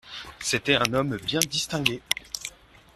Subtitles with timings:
[0.39, 2.01] C’était un homme bien distingué.